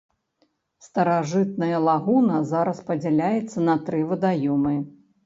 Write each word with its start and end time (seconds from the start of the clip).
Старажытная 0.85 1.77
лагуна 1.87 2.39
зараз 2.53 2.81
падзяляецца 2.87 3.57
на 3.69 3.77
тры 3.91 4.01
вадаёмы. 4.15 4.73